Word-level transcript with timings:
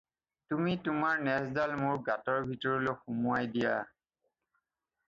তুমি 0.53 0.71
তোমাৰ 0.87 1.21
নেজডাল 1.27 1.75
মোৰ 1.83 2.01
গাঁতৰ 2.09 2.49
ভিতৰলৈ 2.49 2.99
সুমুৱাই 3.05 3.53
দিয়া। 3.55 3.79